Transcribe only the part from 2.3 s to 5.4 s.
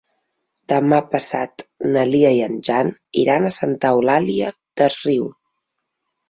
i en Jan iran a Santa Eulària des Riu.